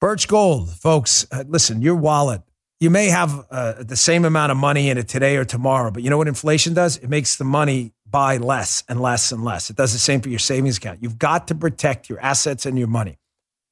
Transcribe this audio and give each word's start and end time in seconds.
Birch 0.00 0.28
Gold, 0.28 0.70
folks, 0.70 1.26
uh, 1.30 1.44
listen, 1.46 1.82
your 1.82 1.94
wallet, 1.94 2.40
you 2.80 2.88
may 2.88 3.08
have 3.08 3.46
uh, 3.50 3.82
the 3.82 3.96
same 3.96 4.24
amount 4.24 4.50
of 4.50 4.56
money 4.56 4.88
in 4.88 4.96
it 4.96 5.08
today 5.08 5.36
or 5.36 5.44
tomorrow, 5.44 5.90
but 5.90 6.02
you 6.02 6.08
know 6.08 6.16
what 6.16 6.26
inflation 6.26 6.72
does? 6.72 6.96
It 6.96 7.10
makes 7.10 7.36
the 7.36 7.44
money 7.44 7.92
buy 8.06 8.38
less 8.38 8.82
and 8.88 9.02
less 9.02 9.30
and 9.30 9.44
less. 9.44 9.68
It 9.68 9.76
does 9.76 9.92
the 9.92 9.98
same 9.98 10.22
for 10.22 10.30
your 10.30 10.38
savings 10.38 10.78
account. 10.78 11.02
You've 11.02 11.18
got 11.18 11.48
to 11.48 11.54
protect 11.54 12.08
your 12.08 12.18
assets 12.20 12.64
and 12.64 12.78
your 12.78 12.88
money. 12.88 13.18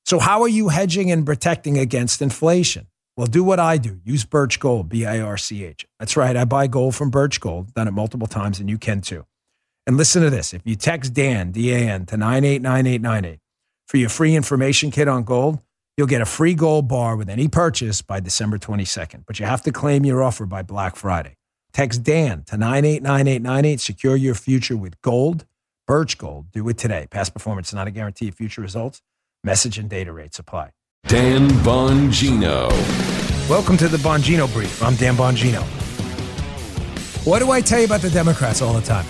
So, 0.05 0.19
how 0.19 0.43
are 0.43 0.49
you 0.49 0.69
hedging 0.69 1.11
and 1.11 1.25
protecting 1.25 1.79
against 1.79 2.21
inflation? 2.21 2.89
Well, 3.17 3.27
do 3.27 3.43
what 3.43 3.59
I 3.59 3.79
do. 3.79 3.99
Use 4.05 4.27
Birch 4.27 4.61
Gold, 4.61 4.91
B 4.91 5.07
I 5.07 5.21
R 5.21 5.39
C 5.39 5.65
H. 5.65 5.87
That's 5.99 6.15
right. 6.15 6.37
I 6.37 6.45
buy 6.45 6.67
gold 6.67 6.95
from 6.95 7.09
Birch 7.09 7.41
Gold, 7.41 7.73
done 7.73 7.89
it 7.89 7.93
multiple 7.93 8.29
times, 8.29 8.61
and 8.61 8.69
you 8.69 8.77
can 8.77 9.01
too. 9.01 9.25
And 9.87 9.97
listen 9.97 10.23
to 10.23 10.29
this 10.29 10.53
if 10.53 10.61
you 10.67 10.77
text 10.77 11.15
Dan, 11.15 11.53
D 11.53 11.73
A 11.73 11.79
N, 11.79 12.05
to 12.07 12.19
989898 12.19 13.41
for 13.87 13.97
your 13.97 14.11
free 14.11 14.37
information 14.37 14.91
kit 14.91 15.09
on 15.09 15.25
gold, 15.25 15.61
You'll 15.99 16.07
get 16.07 16.21
a 16.21 16.27
free 16.27 16.55
gold 16.55 16.87
bar 16.87 17.17
with 17.17 17.29
any 17.29 17.49
purchase 17.49 18.03
by 18.03 18.21
December 18.21 18.57
22nd, 18.57 19.25
but 19.27 19.41
you 19.41 19.47
have 19.47 19.63
to 19.63 19.73
claim 19.73 20.05
your 20.05 20.23
offer 20.23 20.47
by 20.47 20.63
Black 20.63 20.95
Friday. 20.95 21.35
Text 21.73 22.05
Dan 22.05 22.45
to 22.45 22.57
989898. 22.57 23.81
Secure 23.81 24.15
your 24.15 24.37
future 24.37 24.77
with 24.77 25.03
gold, 25.03 25.45
Birch 25.89 26.17
Gold. 26.17 26.53
Do 26.53 26.69
it 26.69 26.79
today. 26.79 27.09
Past 27.11 27.35
performance 27.35 27.71
is 27.71 27.75
not 27.75 27.89
a 27.89 27.91
guarantee 27.91 28.29
of 28.29 28.37
future 28.37 28.61
results. 28.61 29.03
Message 29.43 29.77
and 29.77 29.91
data 29.91 30.13
rates 30.13 30.39
apply. 30.39 30.71
Dan 31.09 31.49
Bongino. 31.65 32.71
Welcome 33.51 33.77
to 33.79 33.89
the 33.89 33.97
Bongino 33.97 34.53
Brief. 34.53 34.81
I'm 34.81 34.95
Dan 34.95 35.17
Bongino. 35.17 35.65
What 37.27 37.41
do 37.41 37.51
I 37.51 37.61
tell 37.61 37.81
you 37.81 37.87
about 37.87 38.03
the 38.03 38.11
Democrats 38.11 38.63
all 38.63 38.73
the 38.73 38.83
time? 38.83 39.07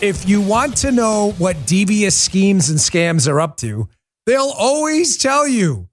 If 0.00 0.28
you 0.28 0.40
want 0.40 0.76
to 0.78 0.90
know 0.90 1.34
what 1.38 1.56
devious 1.66 2.18
schemes 2.18 2.68
and 2.68 2.80
scams 2.80 3.30
are 3.30 3.40
up 3.40 3.56
to, 3.58 3.88
they'll 4.26 4.52
always 4.58 5.18
tell 5.18 5.46
you 5.46 5.86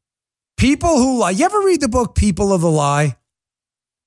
People 0.63 0.97
who 0.97 1.17
lie. 1.17 1.31
You 1.31 1.43
ever 1.43 1.59
read 1.59 1.81
the 1.81 1.89
book 1.89 2.15
People 2.15 2.53
of 2.53 2.61
the 2.61 2.71
Lie? 2.71 3.17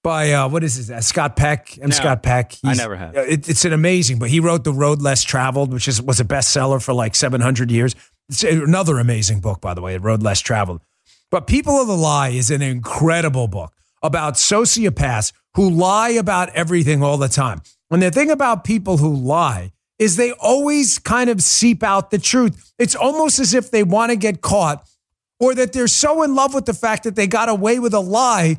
By 0.03 0.33
uh, 0.33 0.49
what 0.49 0.65
is 0.65 0.89
it? 0.89 1.03
Scott 1.03 1.37
Peck. 1.37 1.77
I'm 1.83 1.91
no, 1.91 1.95
Scott 1.95 2.23
Peck. 2.23 2.53
He's, 2.53 2.65
I 2.65 2.73
never 2.73 2.97
have. 2.97 3.15
It, 3.15 3.47
it's 3.47 3.67
an 3.67 3.75
amazing, 3.75 4.19
but 4.19 4.31
he 4.31 4.41
wrote 4.41 4.65
The 4.65 4.73
Road 4.73 5.03
Less 5.03 5.23
Traveled, 5.23 5.71
which 5.71 5.87
is 5.87 6.01
was 6.01 6.19
a 6.19 6.25
bestseller 6.25 6.83
for 6.83 6.95
like 6.95 7.15
700 7.15 7.71
years. 7.71 7.95
It's 8.31 8.43
another 8.43 8.99
amazing 8.99 9.41
book, 9.41 9.61
by 9.61 9.75
the 9.75 9.83
way, 9.83 9.93
The 9.99 10.01
Road 10.01 10.23
Less 10.23 10.41
Traveled. 10.41 10.81
But 11.31 11.47
People 11.47 11.79
of 11.79 11.89
the 11.89 11.97
Lie 11.97 12.31
is 12.31 12.51
an 12.51 12.63
incredible 12.63 13.49
book 13.49 13.75
about 14.03 14.37
sociopaths 14.37 15.35
who 15.57 15.69
lie 15.69 16.09
about 16.09 16.49
everything 16.55 17.03
all 17.03 17.19
the 17.19 17.29
time. 17.29 17.61
And 17.91 18.01
the 18.01 18.11
thing 18.11 18.31
about 18.31 18.65
people 18.65 18.97
who 18.97 19.15
lie 19.15 19.73
is 19.99 20.17
they 20.17 20.33
always 20.33 20.99
kind 20.99 21.29
of 21.29 21.43
seep 21.43 21.83
out 21.83 22.11
the 22.11 22.19
truth. 22.19 22.73
It's 22.79 22.97
almost 22.97 23.41
as 23.41 23.53
if 23.53 23.71
they 23.71 23.83
want 23.83 24.09
to 24.09 24.17
get 24.17 24.41
caught 24.41 24.89
or 25.41 25.55
that 25.55 25.73
they're 25.73 25.89
so 25.89 26.23
in 26.23 26.35
love 26.35 26.55
with 26.55 26.67
the 26.67 26.75
fact 26.75 27.05
that 27.05 27.17
they 27.17 27.27
got 27.27 27.49
away 27.49 27.79
with 27.79 27.95
a 27.95 28.01
lie 28.01 28.57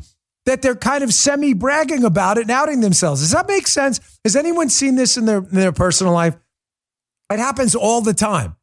that 0.47 0.61
they're 0.61 0.75
kind 0.75 1.03
of 1.03 1.14
semi 1.14 1.53
bragging 1.53 2.06
about 2.06 2.38
it 2.38 2.44
and 2.44 2.52
outing 2.52 2.80
themselves. 2.80 3.22
Does 3.22 3.31
that 3.31 3.47
make 3.47 3.67
sense? 3.67 4.00
Has 4.23 4.36
anyone 4.36 4.69
seen 4.69 4.95
this 4.95 5.17
in 5.17 5.25
their, 5.25 5.39
in 5.39 5.56
their 5.56 5.73
personal 5.73 6.14
life? 6.14 6.36
It 7.30 7.39
happens 7.39 7.75
all 7.75 8.02
the 8.02 8.14
time. 8.14 8.56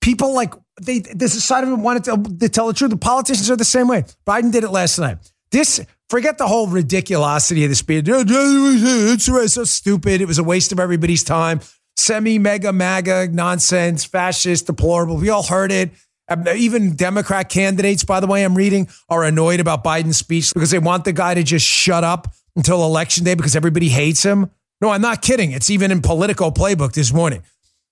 People 0.00 0.34
like, 0.34 0.54
they, 0.80 1.00
this 1.00 1.42
side 1.44 1.64
of 1.64 1.70
them 1.70 1.82
wanted 1.82 2.04
to, 2.04 2.38
to 2.38 2.48
tell 2.48 2.68
the 2.68 2.72
truth. 2.72 2.90
The 2.90 2.96
politicians 2.96 3.50
are 3.50 3.56
the 3.56 3.64
same 3.64 3.88
way. 3.88 4.04
Biden 4.24 4.52
did 4.52 4.62
it 4.62 4.70
last 4.70 5.00
night. 5.00 5.18
This, 5.50 5.84
forget 6.08 6.38
the 6.38 6.46
whole 6.46 6.68
ridiculosity 6.68 7.64
of 7.64 7.70
the 7.70 7.74
speech. 7.74 8.04
It's 8.08 9.54
so 9.54 9.64
stupid. 9.64 10.20
It 10.20 10.28
was 10.28 10.38
a 10.38 10.44
waste 10.44 10.70
of 10.70 10.78
everybody's 10.78 11.24
time. 11.24 11.60
Semi 11.96 12.38
mega 12.38 12.72
maga 12.72 13.26
nonsense, 13.26 14.04
fascist, 14.04 14.66
deplorable. 14.66 15.16
We 15.16 15.30
all 15.30 15.42
heard 15.42 15.72
it. 15.72 15.90
Um, 16.28 16.46
even 16.48 16.96
Democrat 16.96 17.48
candidates, 17.48 18.04
by 18.04 18.20
the 18.20 18.26
way, 18.26 18.44
I'm 18.44 18.56
reading, 18.56 18.88
are 19.08 19.24
annoyed 19.24 19.60
about 19.60 19.84
Biden's 19.84 20.16
speech 20.16 20.52
because 20.52 20.70
they 20.70 20.78
want 20.78 21.04
the 21.04 21.12
guy 21.12 21.34
to 21.34 21.42
just 21.42 21.66
shut 21.66 22.02
up 22.04 22.34
until 22.56 22.84
election 22.84 23.24
day 23.24 23.34
because 23.34 23.54
everybody 23.54 23.88
hates 23.88 24.24
him. 24.24 24.50
No, 24.80 24.90
I'm 24.90 25.02
not 25.02 25.22
kidding. 25.22 25.52
It's 25.52 25.70
even 25.70 25.90
in 25.90 26.02
Politico 26.02 26.50
Playbook 26.50 26.92
this 26.92 27.12
morning. 27.12 27.42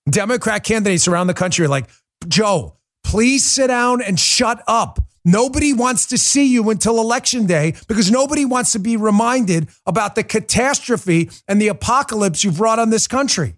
Democrat 0.09 0.63
candidates 0.63 1.07
around 1.07 1.27
the 1.27 1.33
country 1.33 1.65
are 1.65 1.69
like, 1.69 1.89
Joe, 2.27 2.77
please 3.03 3.43
sit 3.43 3.67
down 3.67 4.01
and 4.01 4.19
shut 4.19 4.61
up. 4.67 4.99
Nobody 5.23 5.73
wants 5.73 6.05
to 6.07 6.17
see 6.19 6.45
you 6.45 6.69
until 6.69 6.99
election 6.99 7.47
day 7.47 7.73
because 7.87 8.11
nobody 8.11 8.45
wants 8.45 8.73
to 8.73 8.79
be 8.79 8.95
reminded 8.95 9.69
about 9.87 10.13
the 10.13 10.23
catastrophe 10.23 11.31
and 11.47 11.59
the 11.59 11.69
apocalypse 11.69 12.43
you've 12.43 12.57
brought 12.57 12.77
on 12.77 12.91
this 12.91 13.07
country. 13.07 13.55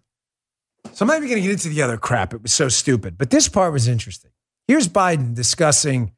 So 0.94 1.04
I'm 1.04 1.08
not 1.08 1.18
even 1.18 1.30
going 1.30 1.42
to 1.42 1.48
get 1.48 1.52
into 1.52 1.70
the 1.70 1.82
other 1.82 1.98
crap. 1.98 2.34
It 2.34 2.42
was 2.42 2.54
so 2.54 2.70
stupid. 2.70 3.18
But 3.18 3.32
this 3.32 3.50
part 3.50 3.74
was 3.74 3.90
interesting. 3.90 4.32
Here's 4.68 4.90
Biden 4.90 5.34
discussing 5.34 6.12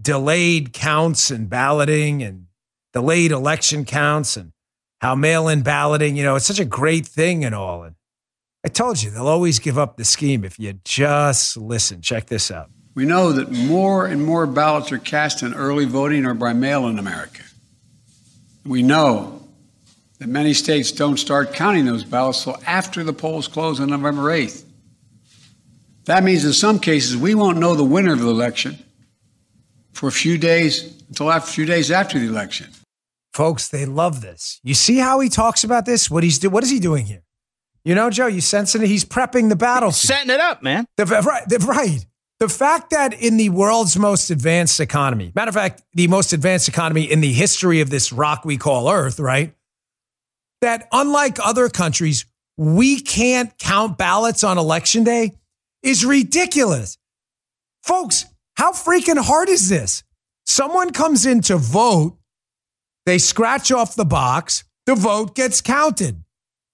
delayed 0.00 0.74
counts 0.74 1.30
and 1.30 1.48
balloting 1.48 2.22
and 2.22 2.46
delayed 2.92 3.32
election 3.32 3.84
counts 3.84 4.36
and 4.36 4.52
how 5.00 5.14
mail 5.14 5.48
in 5.48 5.62
balloting, 5.62 6.16
you 6.16 6.22
know, 6.22 6.36
it's 6.36 6.46
such 6.46 6.60
a 6.60 6.64
great 6.66 7.06
thing 7.06 7.42
and 7.42 7.54
all. 7.54 7.84
And 7.84 7.94
I 8.64 8.68
told 8.68 9.02
you, 9.02 9.10
they'll 9.10 9.26
always 9.26 9.58
give 9.58 9.78
up 9.78 9.96
the 9.96 10.04
scheme 10.04 10.44
if 10.44 10.58
you 10.58 10.74
just 10.84 11.56
listen. 11.56 12.02
Check 12.02 12.26
this 12.26 12.50
out. 12.50 12.68
We 12.94 13.06
know 13.06 13.32
that 13.32 13.50
more 13.50 14.04
and 14.04 14.22
more 14.22 14.46
ballots 14.46 14.92
are 14.92 14.98
cast 14.98 15.42
in 15.42 15.54
early 15.54 15.86
voting 15.86 16.26
or 16.26 16.34
by 16.34 16.52
mail 16.52 16.86
in 16.86 16.98
America. 16.98 17.44
We 18.66 18.82
know 18.82 19.42
that 20.18 20.28
many 20.28 20.52
states 20.52 20.92
don't 20.92 21.16
start 21.16 21.54
counting 21.54 21.86
those 21.86 22.04
ballots 22.04 22.44
until 22.46 22.62
after 22.66 23.02
the 23.04 23.14
polls 23.14 23.48
close 23.48 23.80
on 23.80 23.88
November 23.88 24.24
8th. 24.24 24.64
That 26.10 26.24
means 26.24 26.44
in 26.44 26.52
some 26.52 26.80
cases 26.80 27.16
we 27.16 27.36
won't 27.36 27.58
know 27.58 27.76
the 27.76 27.84
winner 27.84 28.12
of 28.12 28.18
the 28.18 28.26
election 28.26 28.76
for 29.92 30.08
a 30.08 30.12
few 30.12 30.38
days 30.38 31.00
until 31.08 31.30
after, 31.30 31.48
a 31.48 31.52
few 31.52 31.66
days 31.66 31.92
after 31.92 32.18
the 32.18 32.26
election. 32.26 32.66
Folks, 33.32 33.68
they 33.68 33.86
love 33.86 34.20
this. 34.20 34.58
You 34.64 34.74
see 34.74 34.98
how 34.98 35.20
he 35.20 35.28
talks 35.28 35.62
about 35.62 35.86
this? 35.86 36.10
What 36.10 36.24
he's 36.24 36.40
do? 36.40 36.50
What 36.50 36.64
is 36.64 36.70
he 36.70 36.80
doing 36.80 37.06
here? 37.06 37.22
You 37.84 37.94
know, 37.94 38.10
Joe, 38.10 38.26
you 38.26 38.40
sensing 38.40 38.82
it? 38.82 38.88
He's 38.88 39.04
prepping 39.04 39.50
the 39.50 39.54
battle. 39.54 39.92
Setting 39.92 40.30
it 40.30 40.40
up, 40.40 40.64
man. 40.64 40.84
The, 40.96 41.06
right, 41.06 41.48
the, 41.48 41.58
right. 41.60 42.04
The 42.40 42.48
fact 42.48 42.90
that 42.90 43.12
in 43.12 43.36
the 43.36 43.50
world's 43.50 43.96
most 43.96 44.30
advanced 44.30 44.80
economy, 44.80 45.30
matter 45.36 45.50
of 45.50 45.54
fact, 45.54 45.80
the 45.94 46.08
most 46.08 46.32
advanced 46.32 46.66
economy 46.66 47.04
in 47.04 47.20
the 47.20 47.32
history 47.32 47.82
of 47.82 47.88
this 47.88 48.12
rock 48.12 48.44
we 48.44 48.56
call 48.56 48.90
Earth, 48.90 49.20
right? 49.20 49.54
That 50.60 50.88
unlike 50.90 51.38
other 51.40 51.68
countries, 51.68 52.24
we 52.56 52.98
can't 52.98 53.56
count 53.58 53.96
ballots 53.96 54.42
on 54.42 54.58
election 54.58 55.04
day 55.04 55.36
is 55.82 56.04
ridiculous. 56.04 56.98
Folks, 57.82 58.26
how 58.56 58.72
freaking 58.72 59.18
hard 59.18 59.48
is 59.48 59.68
this? 59.68 60.02
Someone 60.44 60.90
comes 60.90 61.26
in 61.26 61.40
to 61.42 61.56
vote, 61.56 62.18
they 63.06 63.18
scratch 63.18 63.72
off 63.72 63.94
the 63.94 64.04
box, 64.04 64.64
the 64.86 64.94
vote 64.94 65.34
gets 65.34 65.60
counted 65.60 66.22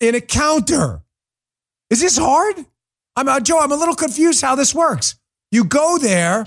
in 0.00 0.14
a 0.14 0.20
counter. 0.20 1.02
Is 1.90 2.00
this 2.00 2.16
hard? 2.18 2.64
I'm 3.14 3.28
uh, 3.28 3.40
Joe, 3.40 3.60
I'm 3.60 3.72
a 3.72 3.76
little 3.76 3.94
confused 3.94 4.42
how 4.42 4.54
this 4.54 4.74
works. 4.74 5.16
You 5.50 5.64
go 5.64 5.98
there, 5.98 6.46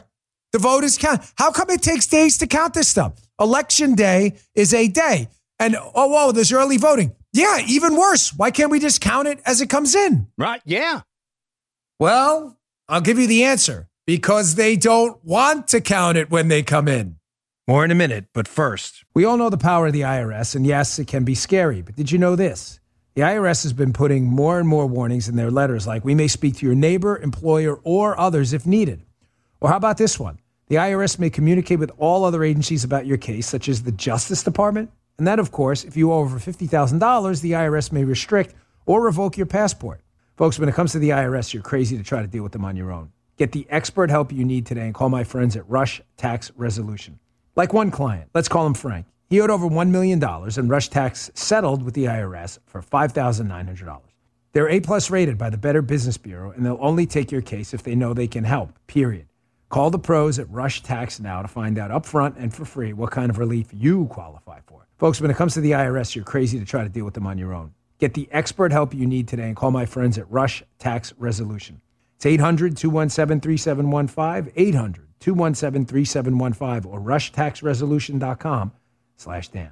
the 0.51 0.59
vote 0.59 0.83
is 0.83 0.97
counted. 0.97 1.27
How 1.35 1.51
come 1.51 1.69
it 1.69 1.81
takes 1.81 2.07
days 2.07 2.37
to 2.39 2.47
count 2.47 2.73
this 2.73 2.87
stuff? 2.87 3.13
Election 3.39 3.95
day 3.95 4.35
is 4.55 4.73
a 4.73 4.87
day. 4.87 5.29
And 5.59 5.75
oh, 5.75 6.07
whoa, 6.07 6.31
there's 6.31 6.51
early 6.51 6.77
voting. 6.77 7.15
Yeah, 7.33 7.59
even 7.67 7.95
worse. 7.95 8.33
Why 8.35 8.51
can't 8.51 8.71
we 8.71 8.79
just 8.79 9.01
count 9.01 9.27
it 9.27 9.39
as 9.45 9.61
it 9.61 9.69
comes 9.69 9.93
in? 9.93 10.27
Right. 10.37 10.61
Yeah. 10.65 11.01
Well, 11.99 12.57
I'll 12.87 13.01
give 13.01 13.19
you 13.19 13.27
the 13.27 13.43
answer 13.43 13.89
because 14.07 14.55
they 14.55 14.77
don't 14.77 15.21
want 15.25 15.67
to 15.67 15.81
count 15.81 16.17
it 16.17 16.31
when 16.31 16.47
they 16.47 16.63
come 16.63 16.87
in. 16.87 17.17
More 17.67 17.83
in 17.83 17.91
a 17.91 17.95
minute, 17.95 18.27
but 18.33 18.47
first, 18.47 19.03
we 19.13 19.25
all 19.25 19.35
know 19.35 19.49
the 19.49 19.57
power 19.57 19.87
of 19.87 19.91
the 19.91 20.01
IRS, 20.01 20.55
and 20.55 20.65
yes, 20.65 20.97
it 20.97 21.07
can 21.07 21.25
be 21.25 21.35
scary, 21.35 21.81
but 21.81 21.97
did 21.97 22.09
you 22.09 22.17
know 22.17 22.37
this? 22.37 22.79
The 23.15 23.23
IRS 23.23 23.63
has 23.63 23.73
been 23.73 23.91
putting 23.91 24.23
more 24.23 24.59
and 24.59 24.67
more 24.67 24.87
warnings 24.87 25.27
in 25.27 25.35
their 25.35 25.51
letters, 25.51 25.85
like 25.85 26.05
we 26.05 26.15
may 26.15 26.29
speak 26.29 26.55
to 26.55 26.65
your 26.65 26.73
neighbor, 26.73 27.17
employer, 27.17 27.81
or 27.83 28.17
others 28.17 28.53
if 28.53 28.65
needed. 28.65 29.03
Or 29.59 29.69
how 29.69 29.75
about 29.75 29.97
this 29.97 30.17
one? 30.17 30.39
The 30.69 30.77
IRS 30.77 31.19
may 31.19 31.29
communicate 31.29 31.79
with 31.79 31.91
all 31.97 32.23
other 32.23 32.45
agencies 32.45 32.85
about 32.85 33.07
your 33.07 33.17
case, 33.17 33.45
such 33.45 33.67
as 33.67 33.83
the 33.83 33.91
Justice 33.91 34.41
Department. 34.41 34.89
And 35.17 35.27
that, 35.27 35.37
of 35.37 35.51
course, 35.51 35.83
if 35.83 35.97
you 35.97 36.13
owe 36.13 36.19
over 36.19 36.39
$50,000, 36.39 37.41
the 37.41 37.51
IRS 37.51 37.91
may 37.91 38.05
restrict 38.05 38.55
or 38.85 39.01
revoke 39.01 39.35
your 39.35 39.47
passport. 39.47 39.99
Folks, 40.39 40.57
when 40.57 40.69
it 40.69 40.75
comes 40.75 40.93
to 40.93 40.99
the 40.99 41.09
IRS, 41.09 41.53
you're 41.53 41.61
crazy 41.61 41.97
to 41.97 42.03
try 42.03 42.21
to 42.21 42.27
deal 42.27 42.43
with 42.43 42.53
them 42.53 42.63
on 42.63 42.77
your 42.77 42.93
own. 42.93 43.11
Get 43.35 43.51
the 43.51 43.67
expert 43.69 44.09
help 44.09 44.31
you 44.31 44.45
need 44.45 44.65
today 44.65 44.85
and 44.85 44.93
call 44.93 45.09
my 45.09 45.25
friends 45.25 45.57
at 45.57 45.69
Rush 45.69 46.01
Tax 46.15 46.49
Resolution. 46.55 47.19
Like 47.57 47.73
one 47.73 47.91
client, 47.91 48.29
let's 48.33 48.47
call 48.47 48.65
him 48.65 48.73
Frank. 48.73 49.05
He 49.27 49.41
owed 49.41 49.49
over 49.49 49.67
$1 49.67 49.89
million 49.89 50.23
and 50.23 50.69
Rush 50.69 50.87
Tax 50.87 51.29
settled 51.33 51.83
with 51.83 51.93
the 51.93 52.05
IRS 52.05 52.57
for 52.67 52.81
$5,900. 52.81 53.99
They're 54.53 54.69
A 54.69 54.79
plus 54.79 55.09
rated 55.09 55.37
by 55.37 55.49
the 55.49 55.57
Better 55.57 55.81
Business 55.81 56.15
Bureau 56.15 56.51
and 56.51 56.65
they'll 56.65 56.77
only 56.79 57.05
take 57.05 57.33
your 57.33 57.41
case 57.41 57.73
if 57.73 57.83
they 57.83 57.93
know 57.93 58.13
they 58.13 58.25
can 58.25 58.45
help, 58.45 58.71
period. 58.87 59.27
Call 59.67 59.89
the 59.89 59.99
pros 59.99 60.39
at 60.39 60.49
Rush 60.49 60.83
Tax 60.83 61.19
now 61.19 61.41
to 61.41 61.49
find 61.49 61.77
out 61.77 61.91
upfront 61.91 62.37
and 62.37 62.53
for 62.53 62.63
free 62.63 62.93
what 62.93 63.11
kind 63.11 63.29
of 63.29 63.39
relief 63.39 63.67
you 63.73 64.05
qualify 64.05 64.61
for. 64.67 64.87
Folks, 64.99 65.19
when 65.19 65.31
it 65.31 65.35
comes 65.35 65.53
to 65.55 65.59
the 65.59 65.71
IRS, 65.71 66.15
you're 66.15 66.23
crazy 66.23 66.57
to 66.59 66.65
try 66.65 66.83
to 66.83 66.89
deal 66.89 67.03
with 67.03 67.13
them 67.13 67.27
on 67.27 67.37
your 67.37 67.53
own. 67.53 67.73
Get 67.99 68.13
the 68.13 68.27
expert 68.31 68.71
help 68.71 68.93
you 68.93 69.05
need 69.05 69.27
today 69.27 69.47
and 69.47 69.55
call 69.55 69.71
my 69.71 69.85
friends 69.85 70.17
at 70.17 70.29
Rush 70.31 70.63
Tax 70.79 71.13
Resolution. 71.17 71.81
It's 72.15 72.25
800 72.25 72.75
217 72.75 73.39
3715, 73.41 74.51
800 74.55 75.09
217-3715 75.19 76.85
or 76.85 76.99
rushtaxresolution.com 76.99 78.71
slash 79.17 79.49
Dan. 79.49 79.71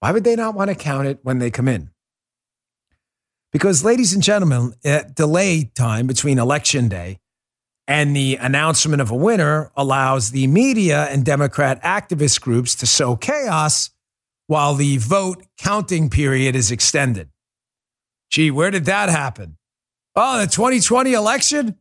Why 0.00 0.12
would 0.12 0.24
they 0.24 0.36
not 0.36 0.54
want 0.54 0.70
to 0.70 0.74
count 0.74 1.06
it 1.06 1.20
when 1.22 1.38
they 1.38 1.50
come 1.50 1.68
in? 1.68 1.90
Because, 3.52 3.84
ladies 3.84 4.12
and 4.12 4.22
gentlemen, 4.22 4.74
eh, 4.84 5.04
delay 5.14 5.70
time 5.74 6.06
between 6.06 6.38
election 6.38 6.88
day 6.88 7.18
and 7.88 8.14
the 8.16 8.36
announcement 8.36 9.00
of 9.00 9.10
a 9.10 9.16
winner 9.16 9.70
allows 9.76 10.30
the 10.30 10.46
media 10.46 11.04
and 11.04 11.24
Democrat 11.24 11.82
activist 11.82 12.40
groups 12.40 12.74
to 12.76 12.86
sow 12.86 13.16
chaos 13.16 13.90
while 14.48 14.74
the 14.74 14.96
vote 14.98 15.44
counting 15.58 16.10
period 16.10 16.56
is 16.56 16.70
extended. 16.70 17.30
Gee, 18.30 18.50
where 18.50 18.70
did 18.70 18.86
that 18.86 19.08
happen? 19.08 19.56
Oh, 20.16 20.40
the 20.40 20.46
2020 20.46 21.12
election? 21.12 21.76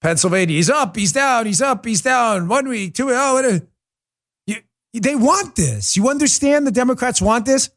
Pennsylvania, 0.00 0.56
he's 0.56 0.70
up, 0.70 0.96
he's 0.96 1.12
down, 1.12 1.46
he's 1.46 1.62
up, 1.62 1.84
he's 1.84 2.02
down. 2.02 2.48
One 2.48 2.68
week, 2.68 2.94
two, 2.94 3.10
oh, 3.10 3.60
they 5.00 5.16
want 5.16 5.56
this. 5.56 5.96
You 5.96 6.08
understand 6.08 6.66
the 6.66 6.72
Democrats 6.72 7.20
want 7.22 7.46
this? 7.46 7.70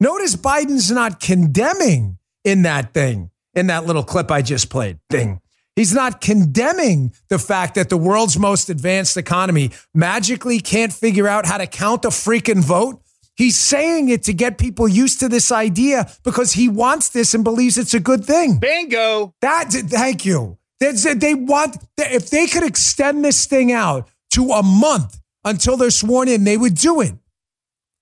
Notice 0.00 0.34
Biden's 0.36 0.90
not 0.90 1.20
condemning 1.20 2.18
in 2.44 2.62
that 2.62 2.92
thing, 2.92 3.30
in 3.54 3.68
that 3.68 3.86
little 3.86 4.02
clip 4.02 4.30
I 4.30 4.42
just 4.42 4.68
played 4.68 4.98
thing. 5.10 5.40
He's 5.76 5.94
not 5.94 6.20
condemning 6.20 7.14
the 7.28 7.38
fact 7.38 7.76
that 7.76 7.88
the 7.88 7.96
world's 7.96 8.38
most 8.38 8.68
advanced 8.68 9.16
economy 9.16 9.70
magically 9.94 10.60
can't 10.60 10.92
figure 10.92 11.26
out 11.26 11.46
how 11.46 11.56
to 11.56 11.66
count 11.66 12.04
a 12.04 12.08
freaking 12.08 12.62
vote. 12.62 13.00
He's 13.36 13.56
saying 13.56 14.10
it 14.10 14.24
to 14.24 14.34
get 14.34 14.58
people 14.58 14.86
used 14.86 15.20
to 15.20 15.28
this 15.28 15.50
idea 15.50 16.10
because 16.24 16.52
he 16.52 16.68
wants 16.68 17.08
this 17.08 17.32
and 17.32 17.42
believes 17.42 17.78
it's 17.78 17.94
a 17.94 18.00
good 18.00 18.24
thing. 18.24 18.58
Bingo. 18.58 19.34
That 19.40 19.70
thank 19.70 20.26
you. 20.26 20.58
They 20.80 21.34
want 21.34 21.78
if 21.96 22.28
they 22.28 22.46
could 22.46 22.64
extend 22.64 23.24
this 23.24 23.46
thing 23.46 23.72
out 23.72 24.10
to 24.32 24.50
a 24.50 24.62
month 24.62 25.21
until 25.44 25.76
they're 25.76 25.90
sworn 25.90 26.28
in, 26.28 26.44
they 26.44 26.56
would 26.56 26.74
do 26.74 27.00
it. 27.00 27.14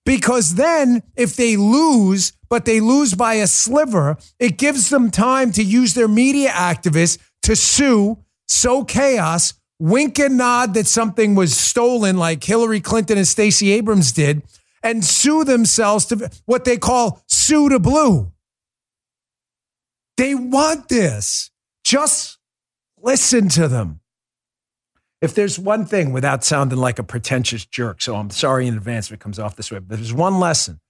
Because 0.05 0.55
then, 0.55 1.03
if 1.17 1.37
they 1.37 1.57
lose, 1.57 2.33
but 2.49 2.65
they 2.65 2.81
lose 2.81 3.15
by 3.15 3.35
a 3.35 3.47
sliver, 3.47 4.17
it 4.39 4.59
gives 4.59 4.89
them 4.89 5.11
time 5.11 5.53
to 5.53 5.63
use 5.63 5.95
their 5.95 6.09
media 6.09 6.51
activists 6.51 7.19
to 7.43 7.55
sue, 7.55 8.19
sow 8.49 8.85
chaos, 8.85 9.55
wink 9.79 10.19
and 10.19 10.37
nod 10.37 10.75
that 10.75 10.87
something 10.87 11.35
was 11.35 11.57
stolen, 11.57 12.17
like 12.17 12.43
Hillary 12.43 12.81
Clinton 12.81 13.19
and 13.19 13.29
Stacey 13.29 13.73
Abrams 13.73 14.13
did, 14.13 14.43
and 14.83 15.05
sue 15.05 15.45
themselves 15.45 16.07
to 16.07 16.31
what 16.47 16.65
they 16.65 16.77
call 16.77 17.23
sue 17.27 17.69
to 17.69 17.79
blue. 17.79 18.33
They 20.17 20.35
want 20.35 20.89
this. 20.89 21.51
Just 21.85 22.39
listen 23.01 23.49
to 23.51 23.69
them. 23.69 24.00
If 25.21 25.35
there's 25.35 25.59
one 25.59 25.85
thing 25.85 26.13
without 26.13 26.45
sounding 26.45 26.79
like 26.79 26.99
a 26.99 27.03
pretentious 27.03 27.67
jerk, 27.67 28.01
so 28.01 28.17
I'm 28.17 28.31
sorry 28.31 28.67
in 28.67 28.77
advance 28.77 29.09
if 29.09 29.15
it 29.15 29.21
comes 29.21 29.39
off 29.39 29.57
this 29.57 29.71
way, 29.71 29.79
but 29.79 29.99
there's 29.99 30.15
one 30.15 30.41
lesson 30.41 30.81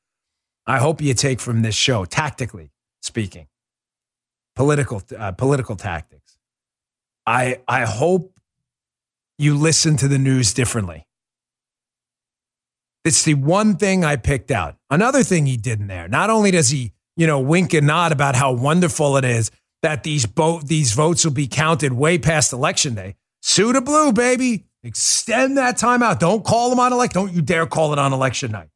I 0.67 0.79
hope 0.79 1.00
you 1.00 1.15
take 1.15 1.41
from 1.41 1.62
this 1.62 1.75
show, 1.75 2.05
tactically 2.05 2.71
speaking, 3.03 3.47
political 4.55 5.03
uh, 5.19 5.32
political 5.32 5.75
tactics. 5.75 6.37
I 7.27 7.61
I 7.67 7.87
hope 7.87 8.38
you 9.38 9.56
listen 9.56 9.97
to 9.97 10.06
the 10.06 10.19
news 10.19 10.55
differently. 10.55 11.06
It's 13.05 13.25
the 13.25 13.35
one 13.35 13.77
thing 13.77 14.05
I 14.05 14.17
picked 14.17 14.50
out. 14.50 14.77
Another 14.91 15.23
thing 15.23 15.47
he 15.47 15.56
did 15.56 15.81
in 15.81 15.87
there. 15.87 16.06
Not 16.06 16.29
only 16.29 16.50
does 16.50 16.69
he, 16.69 16.93
you 17.17 17.27
know, 17.27 17.41
wink 17.41 17.73
and 17.73 17.87
nod 17.87 18.12
about 18.12 18.37
how 18.37 18.53
wonderful 18.53 19.17
it 19.17 19.25
is 19.25 19.50
that 19.82 20.03
these 20.03 20.27
bo- 20.27 20.61
these 20.61 20.93
votes 20.93 21.25
will 21.25 21.32
be 21.32 21.49
counted 21.49 21.94
way 21.94 22.19
past 22.19 22.53
election 22.53 22.94
day. 22.94 23.17
Sue 23.40 23.72
to 23.72 23.81
blue, 23.81 24.12
baby. 24.12 24.66
Extend 24.82 25.58
that 25.58 25.78
timeout. 25.78 26.19
Don't 26.19 26.44
call 26.44 26.70
them 26.70 26.81
on 26.81 26.92
elect. 26.92 27.14
Don't 27.14 27.32
you 27.32 27.42
dare 27.42 27.66
call 27.66 27.92
it 27.92 27.98
on 27.98 28.12
election 28.12 28.52
night. 28.52 28.69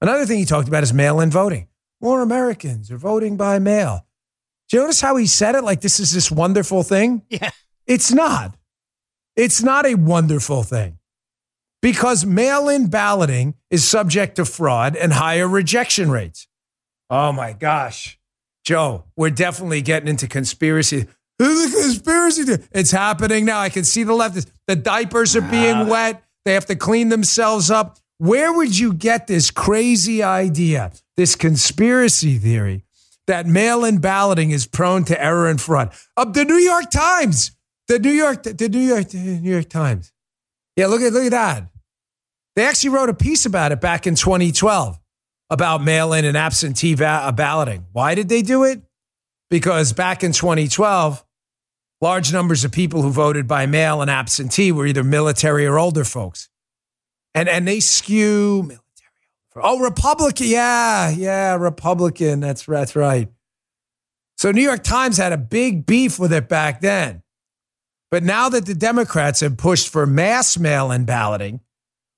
Another 0.00 0.26
thing 0.26 0.38
he 0.38 0.44
talked 0.44 0.68
about 0.68 0.82
is 0.82 0.92
mail 0.92 1.20
in 1.20 1.30
voting. 1.30 1.68
More 2.00 2.22
Americans 2.22 2.90
are 2.90 2.98
voting 2.98 3.36
by 3.36 3.58
mail. 3.58 4.06
Do 4.68 4.76
you 4.76 4.82
notice 4.82 5.00
how 5.00 5.16
he 5.16 5.26
said 5.26 5.54
it 5.54 5.62
like 5.62 5.80
this 5.80 6.00
is 6.00 6.12
this 6.12 6.30
wonderful 6.30 6.82
thing? 6.82 7.22
Yeah. 7.28 7.50
It's 7.86 8.12
not. 8.12 8.56
It's 9.36 9.62
not 9.62 9.86
a 9.86 9.94
wonderful 9.94 10.62
thing 10.62 10.98
because 11.80 12.24
mail 12.24 12.68
in 12.68 12.88
balloting 12.88 13.54
is 13.70 13.86
subject 13.86 14.36
to 14.36 14.44
fraud 14.44 14.96
and 14.96 15.12
higher 15.12 15.48
rejection 15.48 16.10
rates. 16.10 16.46
Oh 17.10 17.32
my 17.32 17.52
gosh. 17.52 18.18
Joe, 18.64 19.04
we're 19.16 19.30
definitely 19.30 19.82
getting 19.82 20.08
into 20.08 20.28
conspiracy. 20.28 21.06
There's 21.38 21.74
a 21.74 21.80
conspiracy. 21.80 22.68
It's 22.72 22.90
happening 22.90 23.44
now. 23.44 23.58
I 23.58 23.68
can 23.68 23.84
see 23.84 24.02
the 24.02 24.14
left. 24.14 24.50
The 24.66 24.76
diapers 24.76 25.34
are 25.36 25.40
being 25.42 25.88
wet. 25.88 26.22
They 26.44 26.54
have 26.54 26.66
to 26.66 26.76
clean 26.76 27.08
themselves 27.08 27.70
up. 27.70 27.98
Where 28.18 28.52
would 28.52 28.78
you 28.78 28.92
get 28.92 29.26
this 29.26 29.50
crazy 29.50 30.22
idea, 30.22 30.92
this 31.16 31.34
conspiracy 31.34 32.38
theory 32.38 32.84
that 33.26 33.46
mail 33.46 33.84
in 33.84 33.98
balloting 33.98 34.50
is 34.50 34.66
prone 34.66 35.04
to 35.06 35.20
error 35.20 35.48
and 35.48 35.60
fraud? 35.60 35.92
Of 36.16 36.34
the 36.34 36.44
New 36.44 36.58
York 36.58 36.90
Times. 36.90 37.52
The 37.88 37.98
New 37.98 38.10
York, 38.10 38.44
the 38.44 38.68
New 38.68 38.78
York, 38.78 39.08
the 39.08 39.18
New 39.18 39.52
York 39.52 39.68
Times. 39.68 40.12
Yeah, 40.76 40.86
look 40.86 41.02
at 41.02 41.12
look 41.12 41.24
at 41.24 41.32
that. 41.32 41.68
They 42.54 42.64
actually 42.64 42.90
wrote 42.90 43.08
a 43.08 43.14
piece 43.14 43.44
about 43.44 43.72
it 43.72 43.80
back 43.80 44.06
in 44.06 44.14
2012 44.14 44.98
about 45.50 45.82
mail 45.82 46.12
in 46.12 46.24
and 46.24 46.36
absentee 46.36 46.94
balloting. 46.94 47.86
Why 47.92 48.14
did 48.14 48.28
they 48.28 48.42
do 48.42 48.64
it? 48.64 48.82
Because 49.52 49.92
back 49.92 50.24
in 50.24 50.32
2012, 50.32 51.22
large 52.00 52.32
numbers 52.32 52.64
of 52.64 52.72
people 52.72 53.02
who 53.02 53.10
voted 53.10 53.46
by 53.46 53.66
mail 53.66 54.00
and 54.00 54.10
absentee 54.10 54.72
were 54.72 54.86
either 54.86 55.04
military 55.04 55.66
or 55.66 55.78
older 55.78 56.04
folks. 56.04 56.48
And, 57.34 57.50
and 57.50 57.68
they 57.68 57.78
skew 57.78 58.62
military. 58.62 58.80
Oh, 59.56 59.78
Republican. 59.78 60.46
Yeah, 60.46 61.10
yeah, 61.10 61.56
Republican. 61.56 62.40
That's, 62.40 62.64
that's 62.64 62.96
right. 62.96 63.28
So 64.38 64.52
New 64.52 64.62
York 64.62 64.82
Times 64.82 65.18
had 65.18 65.32
a 65.32 65.36
big 65.36 65.84
beef 65.84 66.18
with 66.18 66.32
it 66.32 66.48
back 66.48 66.80
then. 66.80 67.22
But 68.10 68.22
now 68.22 68.48
that 68.48 68.64
the 68.64 68.74
Democrats 68.74 69.40
have 69.40 69.58
pushed 69.58 69.90
for 69.90 70.06
mass 70.06 70.58
mail 70.58 70.90
in 70.90 71.04
balloting, 71.04 71.60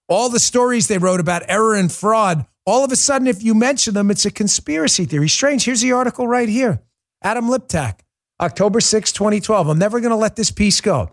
all 0.07 0.29
the 0.29 0.39
stories 0.39 0.87
they 0.87 0.99
wrote 0.99 1.19
about 1.19 1.43
error 1.49 1.75
and 1.75 1.91
fraud, 1.91 2.47
all 2.65 2.85
of 2.85 2.93
a 2.93 2.97
sudden, 2.97 3.27
if 3.27 3.43
you 3.43 3.57
mention 3.57 3.95
them, 3.95 4.13
it's 4.13 4.25
a 4.25 4.31
conspiracy 4.31 5.05
theory. 5.05 5.29
Strange. 5.29 5.65
Here's 5.65 5.81
the 5.81 5.91
article 5.91 6.29
right 6.29 6.49
here. 6.49 6.81
Adam 7.25 7.47
Liptak, 7.49 8.01
October 8.39 8.81
6, 8.81 9.11
2012. 9.13 9.69
I'm 9.69 9.79
never 9.79 9.99
going 10.01 10.11
to 10.11 10.17
let 10.17 10.37
this 10.37 10.51
piece 10.51 10.83
go. 10.83 11.11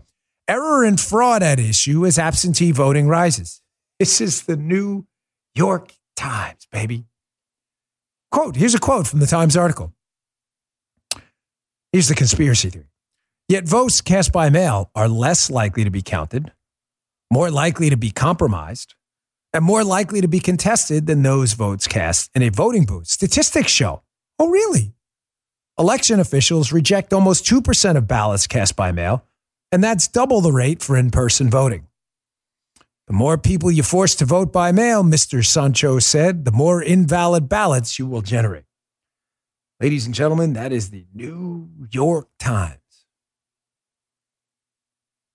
Error 0.47 0.83
and 0.83 0.99
fraud 0.99 1.41
at 1.41 1.57
issue 1.57 2.05
as 2.05 2.19
absentee 2.19 2.71
voting 2.71 3.07
rises. 3.07 3.61
This 3.97 4.19
is 4.19 4.43
the 4.43 4.57
New 4.57 5.07
York 5.55 5.93
Times, 6.17 6.67
baby. 6.69 7.05
Quote 8.29 8.57
Here's 8.57 8.75
a 8.75 8.79
quote 8.79 9.07
from 9.07 9.19
the 9.19 9.25
Times 9.25 9.55
article. 9.55 9.93
Here's 11.93 12.09
the 12.09 12.15
conspiracy 12.15 12.69
theory. 12.69 12.89
Yet 13.47 13.65
votes 13.65 14.01
cast 14.01 14.33
by 14.33 14.49
mail 14.49 14.91
are 14.93 15.07
less 15.07 15.49
likely 15.49 15.85
to 15.85 15.91
be 15.91 16.01
counted, 16.01 16.51
more 17.31 17.49
likely 17.49 17.89
to 17.89 17.97
be 17.97 18.11
compromised, 18.11 18.95
and 19.53 19.63
more 19.63 19.83
likely 19.83 20.19
to 20.19 20.27
be 20.27 20.39
contested 20.39 21.05
than 21.05 21.23
those 21.23 21.53
votes 21.53 21.87
cast 21.87 22.31
in 22.35 22.41
a 22.41 22.49
voting 22.49 22.85
booth. 22.85 23.07
Statistics 23.07 23.71
show. 23.71 24.03
Oh, 24.39 24.49
really? 24.49 24.93
Election 25.81 26.19
officials 26.19 26.71
reject 26.71 27.11
almost 27.11 27.43
2% 27.45 27.97
of 27.97 28.07
ballots 28.07 28.45
cast 28.45 28.75
by 28.75 28.91
mail, 28.91 29.25
and 29.71 29.83
that's 29.83 30.07
double 30.07 30.39
the 30.39 30.51
rate 30.51 30.81
for 30.81 30.95
in 30.95 31.09
person 31.09 31.49
voting. 31.49 31.87
The 33.07 33.13
more 33.13 33.37
people 33.37 33.71
you 33.71 33.81
force 33.81 34.13
to 34.15 34.25
vote 34.25 34.53
by 34.53 34.71
mail, 34.71 35.03
Mr. 35.03 35.43
Sancho 35.43 35.97
said, 35.97 36.45
the 36.45 36.51
more 36.51 36.83
invalid 36.83 37.49
ballots 37.49 37.97
you 37.97 38.05
will 38.05 38.21
generate. 38.21 38.65
Ladies 39.79 40.05
and 40.05 40.13
gentlemen, 40.13 40.53
that 40.53 40.71
is 40.71 40.91
the 40.91 41.07
New 41.15 41.71
York 41.89 42.29
Times. 42.37 42.77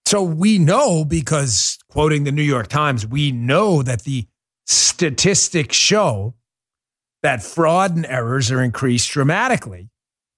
So 0.06 0.22
we 0.22 0.58
know, 0.58 1.04
because 1.04 1.78
quoting 1.90 2.22
the 2.22 2.30
New 2.30 2.44
York 2.44 2.68
Times, 2.68 3.04
we 3.04 3.32
know 3.32 3.82
that 3.82 4.02
the 4.02 4.26
statistics 4.64 5.74
show 5.74 6.34
that 7.24 7.42
fraud 7.42 7.96
and 7.96 8.06
errors 8.06 8.52
are 8.52 8.62
increased 8.62 9.10
dramatically 9.10 9.90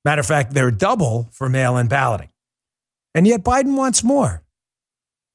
Matter 0.05 0.21
of 0.21 0.27
fact, 0.27 0.55
they're 0.55 0.71
double 0.71 1.29
for 1.33 1.49
mail 1.49 1.77
in 1.77 1.89
balloting. 1.89 2.31
And 3.15 3.27
yet 3.27 3.43
Biden 3.43 3.77
wants 3.77 4.03
more. 4.05 4.43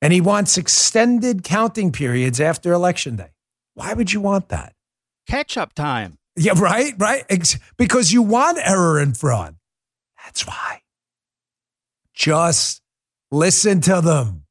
And 0.01 0.12
he 0.12 0.22
wants 0.22 0.58
extended 0.58 1.43
counting 1.43 1.91
periods 1.91 2.41
after 2.41 2.74
election 2.74 3.15
day. 3.15 3.32
Why 3.74 3.93
would 3.93 4.12
you 4.12 4.22
want 4.22 4.50
that? 4.50 4.74
Catch 5.27 5.58
up 5.58 5.74
time. 5.74 6.17
Yeah, 6.36 6.53
right, 6.58 6.93
right. 6.98 7.25
Because 7.77 8.12
you 8.12 8.22
want 8.22 8.58
error 8.62 9.00
and 9.00 9.15
fraud. 9.15 9.55
That's 10.24 10.46
why. 10.46 10.82
Just 12.13 12.82
listen 13.32 13.82
to 13.82 14.01
them. 14.01 14.46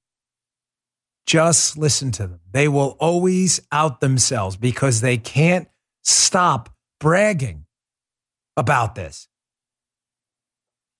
Just 1.27 1.77
listen 1.77 2.11
to 2.13 2.27
them. 2.27 2.41
They 2.51 2.69
will 2.69 2.97
always 2.99 3.61
out 3.71 4.01
themselves 4.01 4.57
because 4.57 5.01
they 5.01 5.17
can't 5.17 5.69
stop 6.03 6.71
bragging 6.99 7.67
about 8.57 8.95
this. 8.95 9.29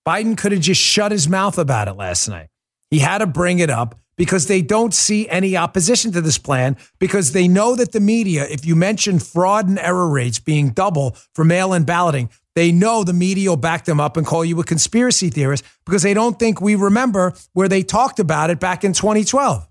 Biden 0.07 0.37
could 0.37 0.53
have 0.53 0.61
just 0.61 0.81
shut 0.81 1.13
his 1.13 1.29
mouth 1.29 1.59
about 1.59 1.89
it 1.89 1.95
last 1.95 2.29
night. 2.29 2.49
He 2.91 2.99
had 2.99 3.19
to 3.19 3.27
bring 3.27 3.59
it 3.61 3.71
up 3.71 3.99
because 4.17 4.47
they 4.47 4.63
don't 4.63 4.93
see 4.93 5.29
any 5.29 5.57
opposition 5.57 6.13
to 6.13 6.21
this 6.21 6.39
plan 6.39 6.77
because 6.99 7.33
they 7.33 7.49
know 7.49 7.75
that 7.77 7.93
the 7.93 8.01
media, 8.01 8.47
if 8.49 8.67
you 8.67 8.77
mention 8.77 9.19
fraud 9.19 9.69
and 9.69 9.79
error 9.79 10.09
rates 10.09 10.39
being 10.39 10.71
double 10.71 11.17
for 11.35 11.45
mail 11.45 11.73
in 11.73 11.85
balloting, 11.85 12.29
they 12.55 12.71
know 12.71 13.03
the 13.03 13.15
media 13.15 13.51
will 13.51 13.57
back 13.57 13.85
them 13.85 14.01
up 14.01 14.17
and 14.17 14.27
call 14.27 14.45
you 14.45 14.61
a 14.61 14.65
conspiracy 14.65 15.31
theorist 15.31 15.65
because 15.87 16.03
they 16.03 16.15
don't 16.15 16.39
think 16.39 16.61
we 16.61 16.75
remember 16.75 17.33
where 17.55 17.69
they 17.69 17.83
talked 17.83 18.19
about 18.19 18.51
it 18.51 18.61
back 18.61 18.85
in 18.85 18.93
2012. 18.93 19.67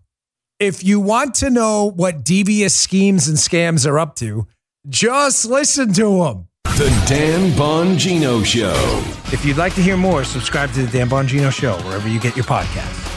If 0.59 0.83
you 0.83 0.99
want 0.99 1.35
to 1.35 1.49
know 1.49 1.91
what 1.91 2.23
devious 2.23 2.75
schemes 2.75 3.27
and 3.27 3.37
scams 3.37 3.89
are 3.89 3.99
up 3.99 4.15
to, 4.17 4.47
just 4.89 5.45
listen 5.45 5.93
to 5.93 6.23
them. 6.23 6.47
The 6.63 6.89
Dan 7.07 7.51
Bongino 7.51 8.43
Show. 8.43 9.20
If 9.33 9.45
you'd 9.45 9.57
like 9.57 9.73
to 9.75 9.81
hear 9.81 9.95
more, 9.95 10.25
subscribe 10.25 10.73
to 10.73 10.85
the 10.85 10.91
Dan 10.91 11.09
Bongino 11.09 11.51
Show 11.53 11.77
wherever 11.87 12.09
you 12.09 12.19
get 12.19 12.35
your 12.35 12.43
podcasts. 12.43 13.10